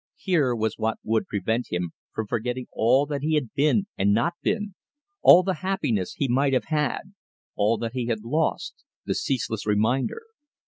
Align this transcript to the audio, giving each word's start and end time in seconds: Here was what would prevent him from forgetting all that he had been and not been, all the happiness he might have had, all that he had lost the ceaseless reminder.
Here 0.17 0.55
was 0.55 0.79
what 0.79 0.97
would 1.03 1.27
prevent 1.27 1.67
him 1.69 1.91
from 2.11 2.25
forgetting 2.25 2.65
all 2.73 3.05
that 3.05 3.21
he 3.21 3.35
had 3.35 3.53
been 3.53 3.85
and 3.99 4.11
not 4.11 4.33
been, 4.41 4.73
all 5.21 5.43
the 5.43 5.53
happiness 5.61 6.13
he 6.13 6.27
might 6.27 6.53
have 6.53 6.65
had, 6.69 7.13
all 7.55 7.77
that 7.77 7.93
he 7.93 8.07
had 8.07 8.23
lost 8.25 8.83
the 9.05 9.13
ceaseless 9.13 9.67
reminder. 9.67 10.23